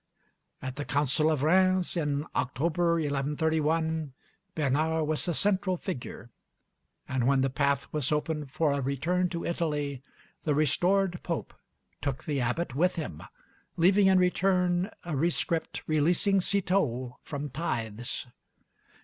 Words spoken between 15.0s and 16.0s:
a rescript